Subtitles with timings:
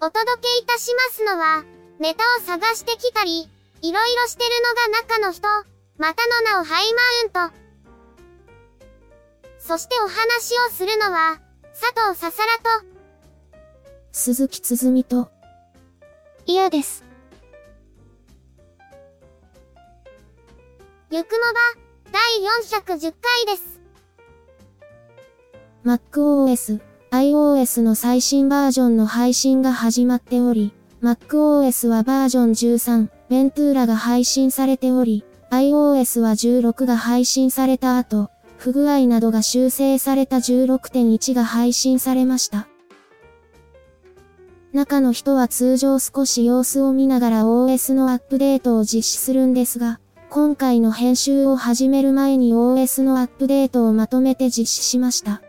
[0.00, 1.64] お届けいたしますのは、
[1.98, 3.50] ネタを探してきたり、
[3.82, 5.48] いろいろしてるのが中の人、
[5.98, 6.94] またの名をハイ
[7.32, 7.56] マウント。
[9.58, 11.40] そしてお話をするのは、
[11.72, 12.86] 佐藤ささらと、
[14.12, 15.30] 鈴木つづみと、
[16.46, 17.04] 嫌です。
[21.10, 22.22] ゆくもば、第
[22.70, 23.80] 410回です。
[25.84, 42.68] MacOS、iOS の最新バージョンの配信が始まっており、MacOS はバージョン13、Ventura が配信されており、iOS は16が配信された後、不具合などが修正された16.1が配信されました。
[44.74, 49.98] 中の人は通常少し様子を見ながら OS のアップデートを実施するんですが、
[50.28, 55.40] 今回の編集を始める前に OS のアップデートをまとめて実施しました。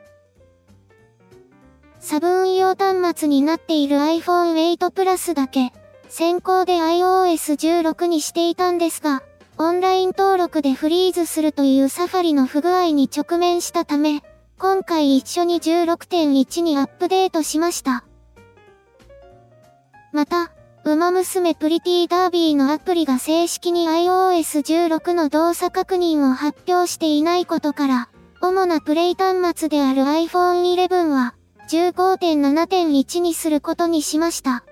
[2.10, 5.72] サブ運用端末になっている iPhone 8 Plus だけ、
[6.08, 9.22] 先行で iOS16 にしていたんですが、
[9.60, 14.24] オンライン登録でフリーズするというサファリの不具合に直面したため、
[14.58, 18.04] 今回一緒に16.1にアップデートしました。
[20.12, 20.50] また、
[20.86, 28.10] ウマ娘プリティダービーのアプリが正式に iOS16 の動作確認を発表していないことから、
[28.42, 31.36] 主なプレイ端末である iPhone 11は、
[31.70, 34.64] 15.7.1にすることにしました。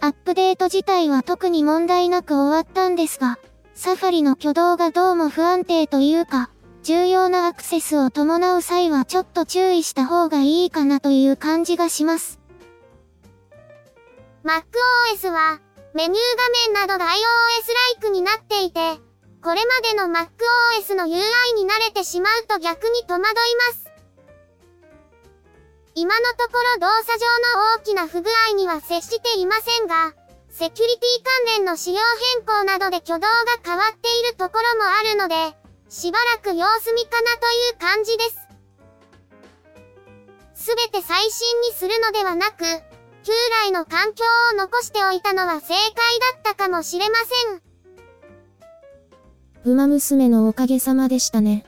[0.00, 3.38] アップデート自体は特に問題なく終わったんですが、
[3.74, 6.50] サファリの挙動がどうも不安定というか、
[6.82, 12.40] 重要なアクセスを伴う際はちょっと注意した方がいいかなという感じがします。
[14.44, 15.60] MacOS は、
[15.94, 16.20] メニュー
[16.74, 17.10] 画面などが
[18.00, 18.98] iOS-like になっていて、
[19.42, 21.18] これまでの MacOS の UI
[21.56, 23.34] に慣れてしまうと逆に戸惑い
[23.68, 23.87] ます。
[26.00, 27.26] 今のところ動作上
[27.58, 30.14] の大きな不具合には接していませんが、
[30.48, 31.98] セキュリティ関連の仕様
[32.36, 33.28] 変更などで挙動が
[33.64, 35.34] 変わっているところもあるので、
[35.88, 38.24] しばらく様子見かなという感じで
[40.54, 40.70] す。
[40.70, 42.62] すべて最新にするのではなく、
[43.24, 43.32] 旧
[43.66, 47.62] 来の環境を残しておいたのは正解だったかもしれません。
[49.64, 51.64] ウマ娘のおかげさまでしたね。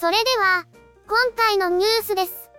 [0.00, 0.64] それでは、
[1.08, 2.52] 今回のニュースです。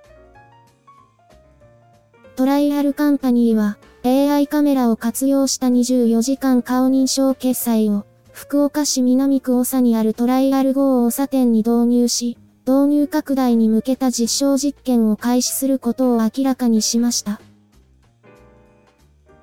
[2.35, 17.39] トライアルカンパニーは、AI カメラを活用した24時間顔認証決済を、福岡市南区長にあるトライアル号長店に導入し、導入拡大に向けた実証実験を開始することを明らかにしました。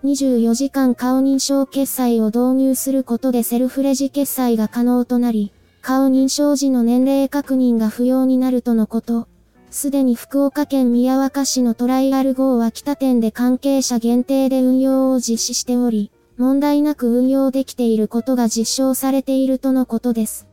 [0.05, 5.51] 24時間顔認証決済を導入することでセルフレジ決済が可能となり、
[5.89, 9.29] 顔認証時の年齢確認が不要になるとのこと。
[9.71, 20.49] すでに福岡県宮若市のトライアル号は北店で関係者限定で運用を実施しており、問題なく運用できていることが実証されているとのことです。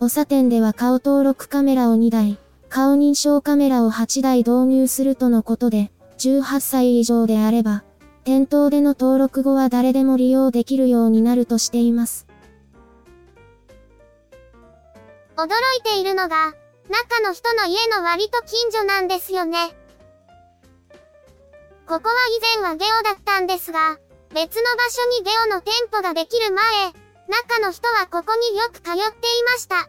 [0.00, 2.38] おさ店では顔登録カメラを2台、
[2.70, 7.84] 顔認証カメラを8台導入するとのことで、18歳以上であれば、
[8.24, 12.25] 店頭での登録後は誰でも利用できるようになるとしています。
[15.36, 15.48] 驚
[15.78, 16.54] いているのが、
[16.88, 19.76] 中の人の家の割と近所なんですよね。
[21.86, 22.14] ここは
[22.56, 23.98] 以前はゲオだったんですが、
[24.34, 26.92] 別の場所にゲオの店舗ができる前、
[27.28, 29.02] 中の人はここによく通ってい
[29.44, 29.88] ました。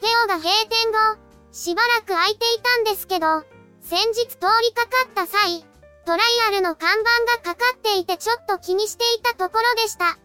[0.00, 1.18] ゲオが閉店後、
[1.52, 3.44] しばらく空いていたんですけど、
[3.80, 5.64] 先日通りかかった際、
[6.04, 10.18] トライアルの看板がかかっていてちょっと気にしていたところでした。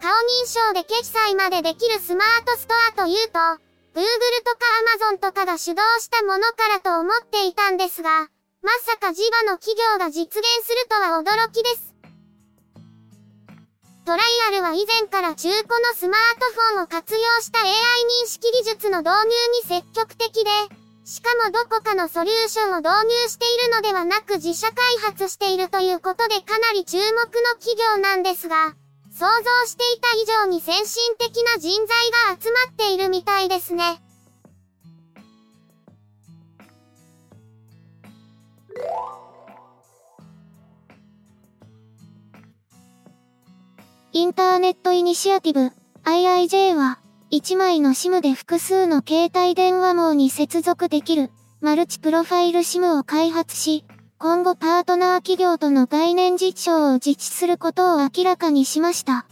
[0.00, 4.02] 顔認証で決済までできるスマートストアというと、Google
[4.44, 8.28] とか Amazon とかが主導したものからと思っていたんですが、
[8.62, 11.94] まさか地場の企業が実現するとは驚きです。
[14.06, 19.28] トライアルは以前から中古のスマートフォンを活用した AI 認識技術の導入
[19.68, 20.50] に積極的で、
[21.04, 27.20] しかもどこかのソリューションを導入しているのではなく自社開発しているということでかなり注目の
[27.60, 28.74] 企業なんですが、
[29.20, 31.88] 想像していた以上に先進的な人材
[32.30, 34.00] が集まっているみたいですね。
[44.12, 45.70] インターネットイニシアティブ
[46.04, 46.98] IIJ は
[47.30, 51.30] 1枚の SIM で複数の携帯電話網に接続できる
[51.60, 53.84] マルチプロファイル SIM を開発し、
[54.22, 59.24] 今後パートナー企業との概念実証を実施することを明らかにしました。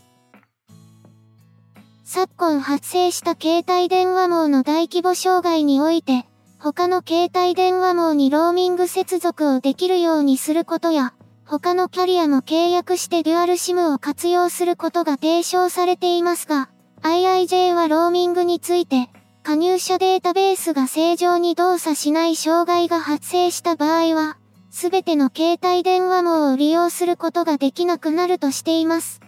[2.04, 6.24] 昨今発生した携帯電話網の大規模障害において、
[6.58, 11.12] 他の携帯電話網にローミング接続をできるようにすることや、
[11.44, 16.70] 他のキャリアも契約してデュアル SIM を活用することが提唱されていますが、
[17.02, 19.10] IIJ はローミングについて、
[19.42, 24.38] 加入者データベースが正常に動作しない障害が発生した場合は、
[24.70, 29.20] すべての携帯電話網を利用することができなくなるとしています。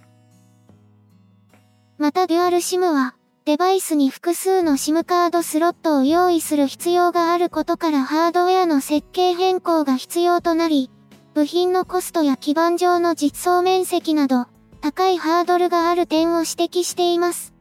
[1.99, 3.15] またデュアル SIM は、
[3.47, 10.91] デバイスに複数の SIM カードスロットを用意する必要があることからハードウェアの設計変更が必要となり、
[11.35, 14.47] 部品のコストや基盤上の実装面積など、
[14.81, 17.55] 高いハードルがある点を指摘しています。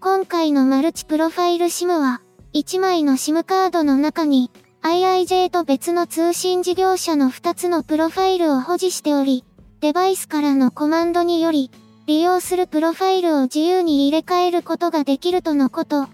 [0.00, 2.22] 今回のマルチプロファイル SIM は、
[2.54, 4.50] 1枚の SIM カードの中に、
[4.82, 9.44] IIJ と別の通信事業者の2つのプロファイルを保持しており、
[9.80, 11.70] デバイスからのコマンドにより、
[12.06, 16.08] 利用するプロファイルを自由に入れ替えることができるとのこと。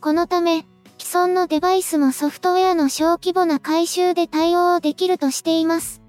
[0.00, 0.64] このため、
[0.98, 6.00] 既存のデバイスもソフトウェアの小規模な回収で対応できるとしています。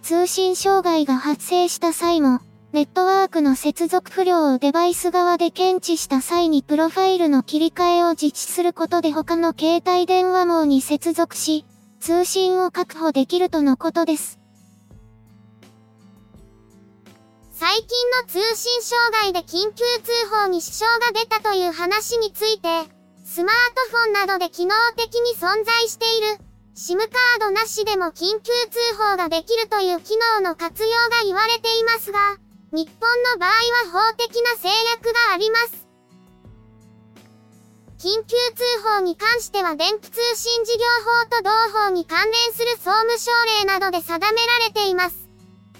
[0.00, 2.40] 通信障害が発生した際も、
[2.76, 11.64] ネットワークの接続不良をデバイス側で検知した際にプロファイルの切り替えを実施することで他の携帯電話網に接続し、
[12.00, 14.38] 通信を確保できるとのことです。
[17.50, 17.86] 最近
[18.20, 20.12] の通信障害で緊急通
[20.42, 22.68] 報に支障が出たという話について、
[23.24, 23.56] スマー
[23.90, 26.26] トフォンなどで機能的に存在している、
[26.74, 32.18] SIM カードなしでも緊急通報ができるという機能の活用が言われていますが、
[32.72, 33.50] 日本の場合
[33.92, 35.86] は法的な制約があります。
[37.98, 41.50] 緊急通報に関しては電気通信事業法と同
[41.86, 43.30] 法に関連する総務省
[43.60, 45.28] 令などで定められています。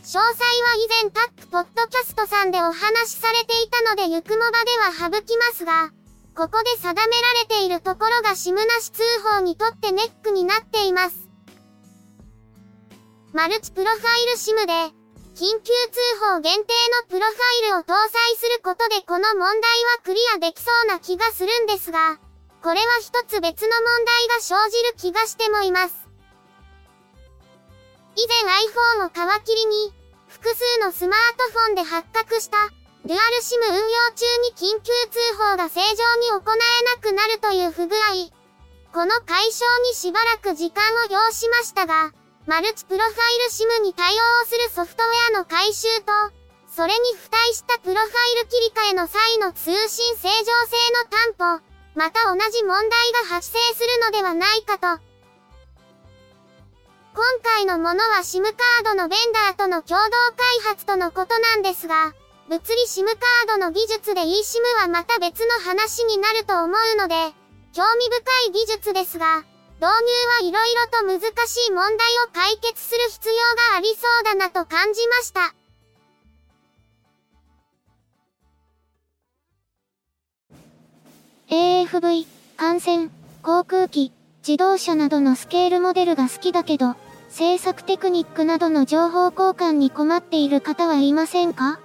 [0.02, 0.30] 詳細は
[0.76, 5.90] 以前タックポッドキャストさんでお話しされていたのでゆくもばでは省きますが、
[6.36, 9.02] ここで定められているところがシムなし通
[9.34, 11.28] 報にとってネックになっています。
[13.32, 14.72] マルチプロファイルシムで、
[15.36, 16.00] 緊急通
[16.32, 18.08] 報限定のプロファイルを搭載
[18.40, 22.16] することでこの問題はクリアできそうな気がするんですが、
[22.62, 26.08] これは一つ別の問題が生じる気がしてもいます。
[28.16, 28.48] 以前
[29.04, 29.92] iPhone を皮切りに、
[30.26, 32.56] 複数のスマートフォンで発覚した、
[33.04, 33.82] デュアルシム運用
[34.16, 38.32] 中に緊急通報が正常に行えなくなるという不具合。
[38.94, 42.14] この解消にしばらく時間を要しましたが、
[42.46, 46.12] マルチプロファイル SIM に対応するソフトウェアの回収と、
[46.68, 50.78] それに付帯したプロファイル切り替えの際の通信正常性
[51.34, 51.64] の担保、
[51.96, 52.90] また同じ問題
[53.28, 55.02] が発生するのではないかと。
[57.16, 62.14] 今回のものは SIM カードのベンダーとの共同開発とのことなんですが、
[62.48, 67.16] 物理 SIM カードの技術で eSIM はまた別の話になると思うので、
[67.72, 69.42] 興味深い技術ですが、
[69.78, 73.34] 導入はいろいろと難しい問題を解決する必要
[73.72, 75.54] がありそうだなと感じました。
[81.48, 83.10] AFV、艦船、
[83.42, 84.12] 航空機、
[84.46, 86.96] 自動車などのスケールモデルが好きだけど、
[87.28, 91.80] 制作テクニックなどの情報交換に困っている方はいませんか？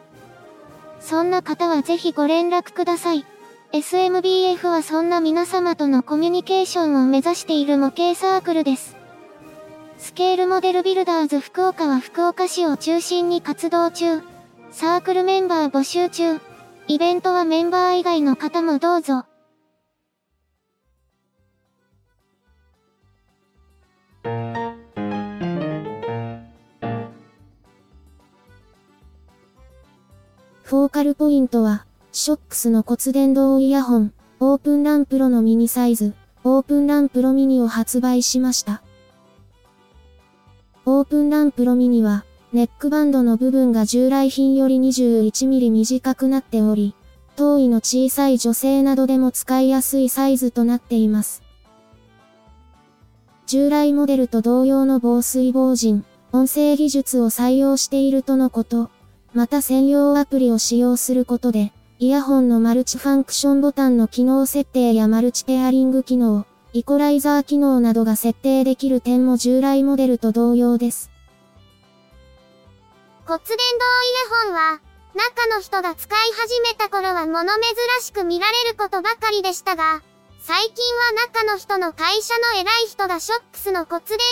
[1.01, 3.25] そんな方はぜひご連絡ください。
[3.73, 8.97] SMBF はそんな皆様とのコミュニケーションを目指している模型サークルです。
[9.97, 14.21] スケールモデルビルダーズ福岡は福岡市を中心に活動中。
[14.71, 16.41] サークルメンバー募集中。
[16.89, 19.25] イベントはメンバー以外の方もどうぞ。
[30.63, 36.13] フォーカルポイントは、ショックスの骨伝導イヤホン、オープンランプロのミニサイズ、
[36.43, 38.83] オープンランプロミニを発売しました。
[40.85, 46.95] オープンランプロミニは、ネックバンドの部分が従来品より 21mm 短くなっており、
[47.37, 51.43] 頭位の小さい女性などでも使いやすいサイズとなっています。
[53.45, 56.03] 従来モデルと同様の防水防塵、
[56.33, 58.89] 音声技術を採用しているとのこと。
[59.33, 61.71] また専用アプリを使用することで、
[62.03, 71.11] イヤホンのマルチファンクションボタンの機能設定やマルチペアリング機能、イコライザー機能などが設定できる点も従来モデルと同様です。
[73.27, 73.69] 骨伝導イ
[74.31, 74.81] ヤホンは、
[75.13, 77.61] 中の人が使い始めた頃は物珍
[78.01, 80.01] しく見られることばかりでしたが、
[80.39, 84.27] 最近は中の人の会社の偉い人がショックスの骨伝導イ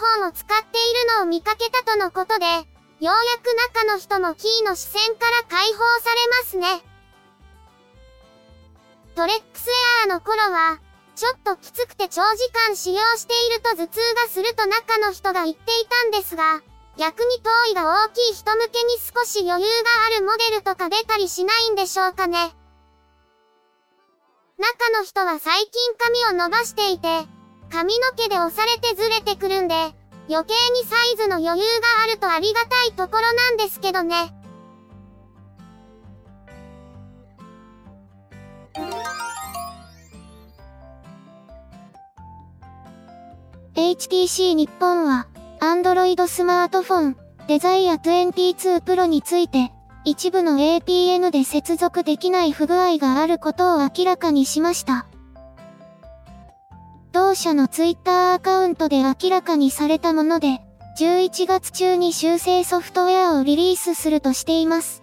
[0.00, 2.62] ヤホンを使っているのを見かけたとのことで、よ
[3.02, 6.14] うやく中の人もキーの視線から解放さ
[6.56, 6.91] れますね。
[9.14, 9.72] トレックスエ
[10.04, 10.78] アーの頃は、
[11.14, 16.62] ちょっときつくて長時間使用していると頭痛がすると中の人が言っていたんですが、
[16.96, 22.54] 逆に頭位が大きい人向けに少し余裕があるモデルとか出たりしないんでしょうかね。
[24.58, 27.26] 中の人は最近髪を伸ばしていて、
[27.70, 29.74] 髪の毛で押されてずれてくるんで、
[30.28, 34.41] 余計にサイズの余裕があるとありがたいところなんですけどね。
[43.82, 45.26] HTC 日本は、
[45.60, 47.16] Android スマートフォン、
[47.48, 49.72] デザイア22 Pro について、
[50.04, 55.06] 一部の APN で接続できない不具合があることを明らかにしました。
[57.10, 60.60] 同社の Twitter アカウントで明らかにされたもので、
[61.00, 65.02] 11月中に修正ソフトウェアをリリースするとしています。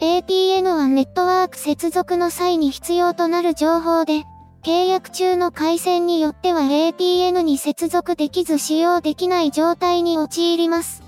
[0.00, 4.24] APN はネットワーク接続の際に必要となる情報で、
[4.64, 11.02] 契約中の回線によっては APN に接続できず使用できない状態に陥ります。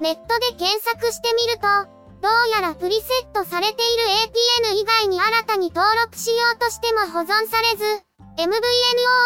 [0.00, 1.68] ネットで検索してみると、
[2.22, 4.04] どうやらプリセットされている
[4.72, 7.84] APN 以外に新たに登録しようとしても保存されず、
[8.38, 8.48] MVNO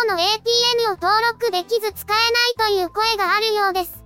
[0.08, 1.06] の APN を登
[1.38, 4.02] 録できず使えないという声があるようです。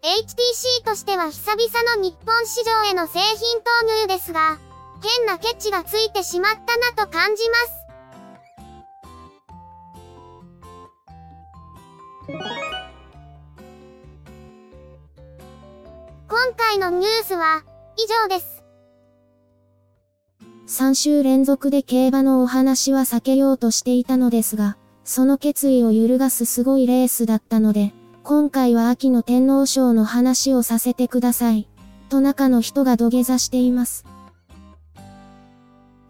[0.00, 4.58] HTC としては久々の日本市場への製品投入ですが、
[5.02, 7.88] 変なケチがついてしまったなと感じます。
[16.28, 17.62] 今回のニュースは
[17.96, 18.62] 以上です。
[20.66, 31.66] 3週連続で競馬のお話は避けようとしていたのですが、その決意を揺るがすすごいレースだったので、今回は秋の天皇賞の話をさせてください。
[32.10, 34.04] と中の人が土下座しています。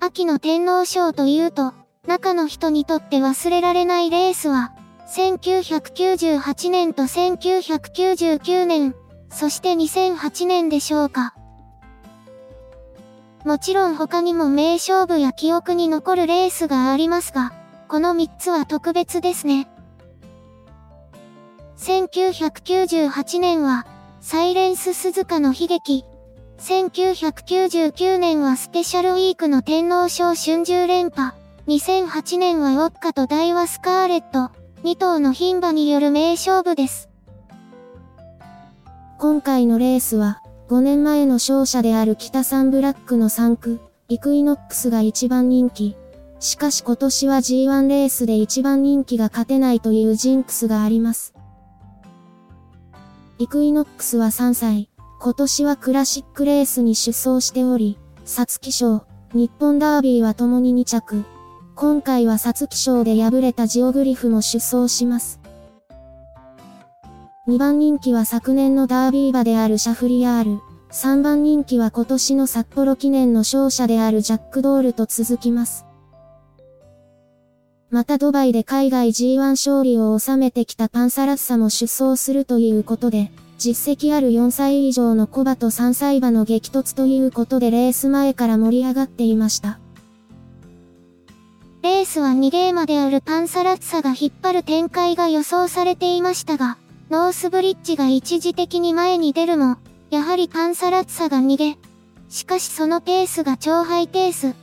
[0.00, 1.74] 秋の天皇賞というと、
[2.06, 4.72] 中の人にとって忘れられないレースは、
[5.08, 8.94] 1998年と1999年、
[9.30, 11.34] そして2008年でしょうか。
[13.44, 17.52] もちろん他にも名勝負や記憶に残るレースがありますが、
[17.88, 19.68] この3つは特別ですね。
[21.78, 23.86] 1998年は、
[24.20, 26.04] サイレンス鈴鹿の悲劇、
[26.58, 31.32] 1999年はスペシャルウィークの天皇賞春秋連覇。
[31.68, 34.50] 2008年はウォッカと大和スカーレット。
[34.82, 37.08] 2頭の牝馬による名勝負です。
[39.18, 45.96] 今回のレースは、5年前の勝者である北サンブラックの3区、イクイノックスが一番人気。
[46.40, 51.34] しかし今年は G1 レースで一番人気が勝てないというジンクスがあります。
[53.38, 54.90] イクイノックスは3歳。
[55.20, 59.02] 今年はクラシックレースに出走しており、皐月賞、
[59.34, 61.24] 日本ダービーは共に2着。
[61.74, 65.40] 今回は皐月賞で敗れたジオグリフも出走します。
[67.48, 70.60] 2番人気は昨年のダービー馬であるシャフリヤール。
[70.92, 75.84] 3番人気は今年の札幌記念の勝者であるジャックドールと続きます。
[77.90, 89.80] またドバイで海外 G1 勝利を収めてきたパンサラッサも出走するということで、実績ある4歳以上のコバと3歳馬の激突ということでレース前から盛り上がっていました。
[91.82, 96.78] レースは2ゲーマであるパンサラッサが引っ張る展開が予想されていましたが、
[97.10, 99.78] ノースブリッジが一時的に前に出るも、
[100.10, 101.78] やはりパンサラッサが逃げ。
[102.28, 104.54] しかしそのペースが超ハイペース。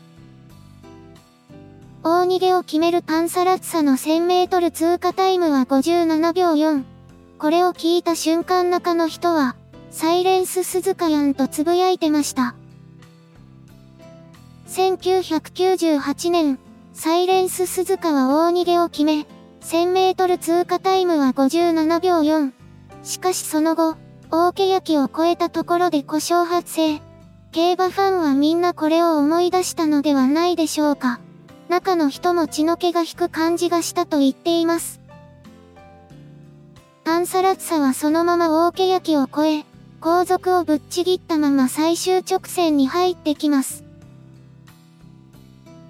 [2.01, 6.94] 大逃げを決めるパンサラッサの1000メートル通過タイムは57秒4。
[7.37, 9.55] これを聞いた瞬間中の人は、
[9.91, 12.55] サイレンス鈴鹿やんと呟いてました。
[14.67, 16.59] 1998年、
[16.93, 19.25] サイレンス鈴鹿は大逃げを決め、
[19.61, 22.51] 1000メートル通過タイムは57秒4。
[23.03, 23.97] しかしその後、
[24.31, 27.01] 大欅を超えたところで故障発生。
[27.51, 31.19] 競馬ファンはみんなこれを思い出したのではないでしょうか。
[31.69, 35.04] 中の人も血の気が引く感じがしたと言っています。
[37.05, 39.63] パンサラッサはそのまま大欅を超え、
[40.01, 43.83] 後続をぶっちぎったまま最終直線に入ってきます。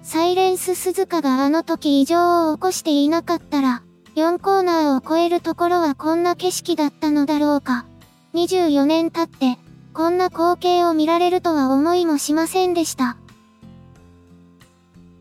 [0.02, 3.82] サイレンス鈴鹿があの時異常を起こしていなかったら、
[4.14, 7.86] 4コーナーを超えるところはこんな景色だったのだろうか。
[8.34, 9.58] 24年経って、
[9.94, 13.16] こんな光景を見られるとは思いもしませんでした。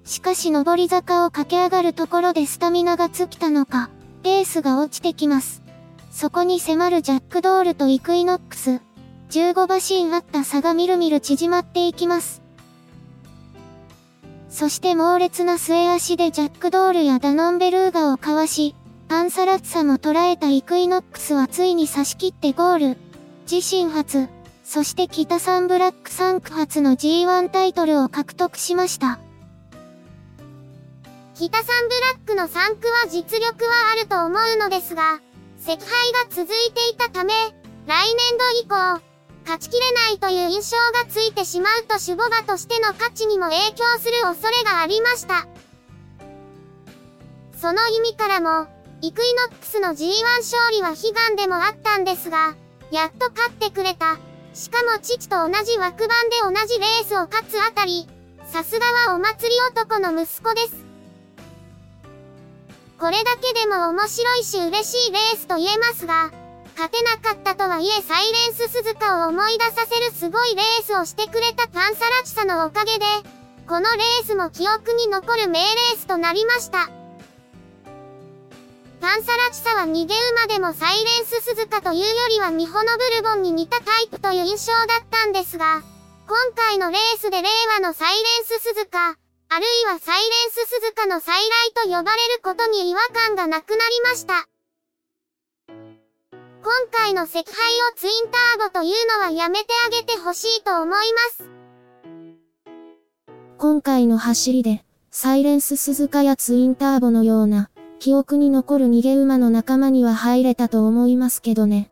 [0.04, 3.90] しかし上り坂を駆け上がるところでスタミナが尽きたのか、
[4.24, 5.64] ペースが落ちてきます。
[6.15, 8.79] そこに迫るジャックドールとイクイノックス。
[9.31, 12.41] 15馬身あった差がみるみる縮まっていきます。
[14.48, 18.75] そして猛烈な末足でジャックドールやダノンベルーガをかわし、
[19.10, 22.98] パンサラッツァも捉えたイクイノックスはついに差し切ってゴール。
[23.51, 24.29] 自身初、
[24.63, 29.19] そして北サンブラック3区初の G1 タイトルを獲得しました。
[31.36, 35.19] 北サンブラックの3区は実力はあると思うのですが、
[35.65, 37.51] 惜敗が続いていたため、来
[37.88, 39.01] 年度以降、
[39.45, 45.48] 勝ちきれないという印象がついてしまうと守護馬としての価値にも影響する恐れがありました。
[47.60, 48.67] その意味からも、
[49.01, 52.55] イクイノックスの G1 勝利は悲願でもあったんですが、
[52.91, 54.17] やっと勝ってくれた。
[54.53, 58.07] しかも父と同じ枠番で同じレースを勝つあたり、
[58.45, 60.85] さすがはお祭り男の息子です。
[63.00, 66.32] これだけでも面白いし嬉しいレースと言えますが、
[66.75, 73.06] 勝てなかったとはいえサイレンス鈴鹿を思い出させるすごいレースをしてくれたパンサラチサのおかげで、
[73.67, 76.89] このレースも記憶に残る名レースとなりました。
[79.02, 85.84] パンサラチサは逃げ馬でもサイレンス鈴鹿というよりはミホノブルボンに似たタイプという印象だったんですが、
[86.28, 89.17] 今回のレースで令和のサイレンス鈴鹿、
[89.49, 94.47] あるいはサイレンス鈴鹿の再来と呼ばれることに違和感がなくなりました。
[95.67, 97.43] 今回の赤灰を
[97.95, 101.49] ツインターボというのはやめてあげてほしいと思います。
[103.58, 111.91] 今回の走りで、サイレンス鈴鹿やツインターボのような、記憶に残る逃げ馬の仲間には入れたと思いますけどね。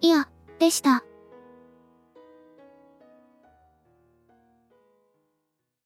[0.00, 1.07] いや、でした。